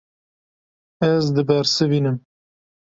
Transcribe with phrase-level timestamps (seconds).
[1.09, 2.17] Ez dibersivînim.